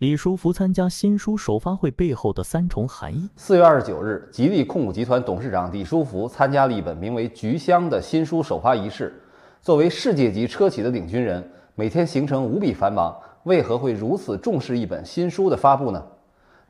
[0.00, 3.28] 李书福参加新书首发会背后的三重含义。
[3.36, 9.12] 四月二十九日，吉利控股集团董事长李书福参加了一本名为《菊香》的新书首发仪式。
[9.60, 16.02] 作为世界级车企的领军人，每天行程无比繁忙，为何会如此重视一本新书的发布呢？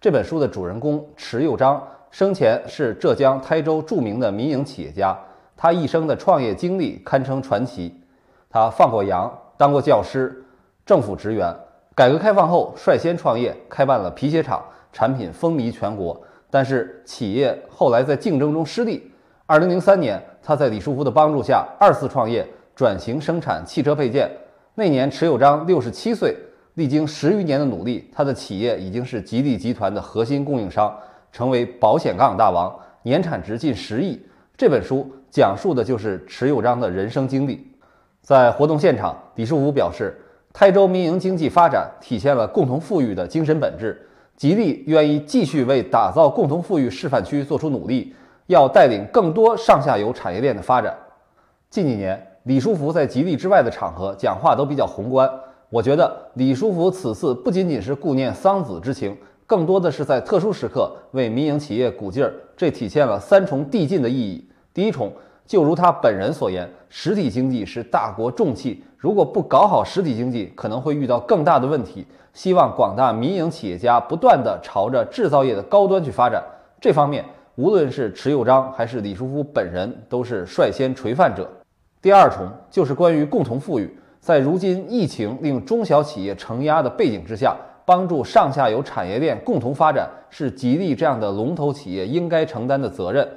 [0.00, 5.16] 这本书的主人公迟佑章生前是浙江台州著名的民营企业家，
[5.56, 7.94] 他一生的创业经历堪称传奇。
[8.50, 10.44] 他放过羊，当过教师、
[10.84, 11.54] 政府职员。
[11.94, 16.18] 改革开放后，率先创业，开办了皮鞋厂，产品风靡全国。
[16.48, 19.10] 但是企业后来在竞争中失利。
[19.44, 24.30] 二零零三年，他在李书福的帮助下二次创业，转型生产汽车配件。
[24.76, 26.34] 那年，迟有章六十七岁，
[26.74, 30.96] 历经十余年的努力，他的企业已经是吉利集团的核心供应商，
[31.32, 34.20] 成为保险杠大王，年产值近十亿。
[34.56, 37.68] 这本书讲述的就是迟有章的人生经历。
[38.22, 40.16] 在活动现场，李书福表示。
[40.52, 44.06] 台州民营经济发展体现了共同富裕的精神本质。
[44.36, 48.14] 吉利愿意继续为打造共同富裕示范区做出努力，
[48.46, 50.96] 要带领更多上下游产业链的发展。
[51.68, 55.30] 近几年，李书福在吉利之外的场合讲话都比较宏观。
[55.68, 59.14] 我觉得李书福此次不仅仅是顾念桑梓之情，
[59.46, 62.32] 更多的是在特殊时刻为民营企业鼓劲儿。
[62.56, 64.48] 这体现了三重递进的意义。
[64.72, 65.12] 第一重，
[65.46, 68.84] 就如他本人所言，实体经济是大国重器。
[68.96, 72.06] 如果不搞好实体经济，可能会遇到更大的问题。
[72.32, 76.42] 希望广大民营企业家不断地朝着制造业的高端去发展。
[76.80, 77.24] 这方面，
[77.56, 81.48] 无论是迟有章还是李书福本人，都是率先垂范者。
[82.00, 93.28] 第二重就是关于共同富裕，在如今疫情令中小企业承压的背景之下，帮助上下游产业链共同发展，是吉利这样的龙头企业应该承担的责任。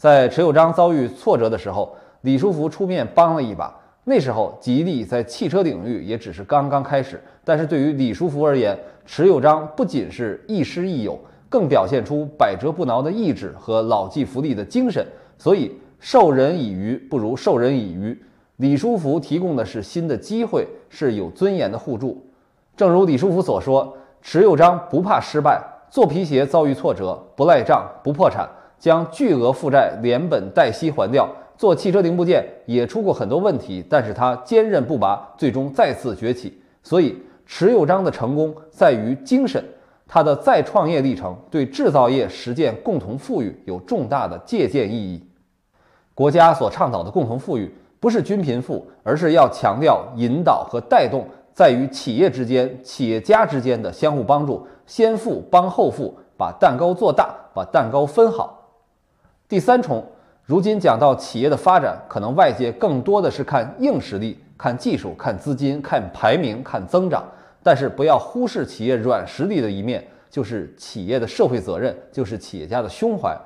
[0.00, 3.70] 在迟有章遭遇挫折的时候，李书福出面帮了一把。
[4.04, 7.22] 那时候，吉利在汽车领域也只是刚刚开始。
[7.44, 15.06] 但是对于李书福而言，迟有章不仅是亦师亦友，更表现出百折不挠的意志和老骥伏枥的精神。
[15.36, 18.18] 所以，授人以鱼不如授人以渔。
[18.56, 22.24] 李书福提供的是新的机会，是有尊严的互助。
[22.74, 28.48] 正如李书福所说，迟有章不怕失败，做皮鞋遭遇挫折，不赖账，不破产，
[28.80, 31.28] 将巨额负债连本带息还掉。
[31.56, 36.60] 做汽车零部件也出过很多问题，但是他坚韧不拔，最终再次崛起。
[36.82, 37.14] 所以，
[37.44, 39.62] 迟有章的成功在于精神，
[40.08, 45.22] 他的再创业历程对制造业实践共同富裕有重大的借鉴意义。
[46.14, 47.70] 国家所倡导的共同富裕，
[48.00, 58.59] 不是均贫富，而是要强调引导和带动，在于企业之间、企业家之间的相互帮助，先富帮后富，把蛋糕做大，把蛋糕分好。
[59.50, 60.00] 第三重。
[60.44, 67.24] 如今讲到企业的发展，可能外界更多的是看硬实力、看技术、看资金、看排名、看增长，
[67.60, 73.36] 但是不要忽视企业软实力的一面，就是企业的社会责任，就是企业家的胸怀。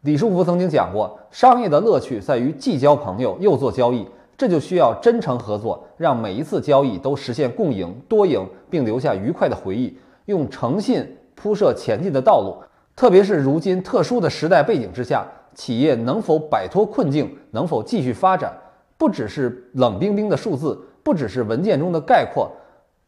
[0.00, 4.04] 李书福曾经讲过，商业的乐趣在于既交朋友又做交易，
[4.36, 12.56] 这就需要真诚合作，让每一次交易都实现共赢、多赢，并留下愉快的回忆，用诚信铺设前进的道路。
[12.96, 15.24] 特别是如今特殊的时代背景之下。
[15.54, 18.52] 企业能否摆脱困境，能否继续发展，
[18.96, 22.50] 不只是冷冰冰的数字，不只是文件中的概括，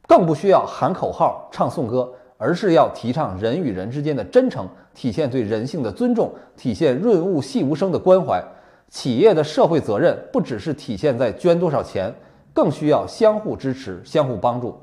[0.06, 8.42] 更不需要喊口号、唱颂歌，而是要提倡人与人之间的真诚，体现对人性的尊重，体现润物细无声的关怀。
[8.88, 12.14] 企业的社会责任不只是体现在捐多少钱，
[12.52, 14.78] 更需要相互支持、相互帮助。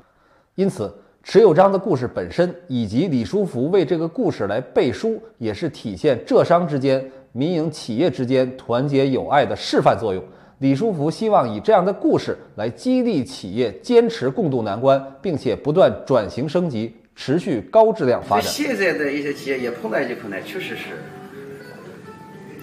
[0.54, 7.10] 因此，持有章的故事本身，以及李书福为这个故事来背书，也是体现浙商之间。
[7.32, 10.22] 民营企业之间团结友爱的示范作用，
[10.58, 18.44] 李书福希望以这样的故事来激励企业坚持共度难关，并且不断转型升级，持续高质量发展。
[18.44, 20.88] 现在的一些企业也碰到一些困难，确实是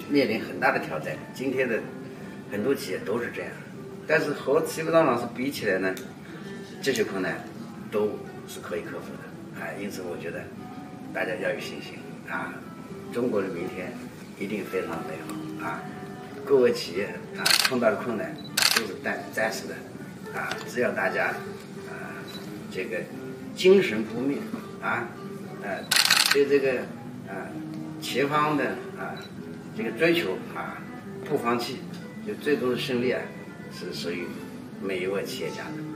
[0.07, 1.15] 面临很大的挑战。
[1.33, 1.79] 今天的
[2.51, 3.49] 很多企业都是这样，
[4.05, 5.95] 但是和齐国当老师比起来呢，
[6.79, 7.43] 这些困难
[7.91, 8.09] 都
[8.47, 9.67] 是可以克服的啊。
[9.81, 10.39] 因此，我觉得
[11.11, 11.95] 大家要有信心
[12.29, 12.53] 啊，
[13.11, 13.91] 中国的明天。
[14.39, 15.83] 一定非常美好啊！
[16.45, 17.07] 各位企业
[17.37, 18.33] 啊，碰到的困难
[18.75, 19.75] 都是暂暂时的
[20.33, 21.25] 啊，只要大家
[21.89, 22.15] 啊
[22.71, 22.97] 这个
[23.53, 24.37] 精神不灭
[24.81, 25.07] 啊，
[25.61, 25.83] 呃，
[26.31, 26.79] 对这个
[27.27, 27.51] 啊
[28.01, 29.13] 前方的啊
[29.75, 30.81] 这个追求啊
[31.25, 31.79] 不放弃，
[32.25, 33.21] 就最终的胜利啊
[33.77, 34.25] 是属于
[34.81, 35.88] 每一位企业家的。